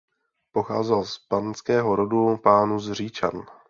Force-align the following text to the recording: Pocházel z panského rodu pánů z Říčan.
Pocházel 0.51 1.05
z 1.05 1.17
panského 1.19 1.95
rodu 1.95 2.37
pánů 2.37 2.79
z 2.79 2.91
Říčan. 2.91 3.43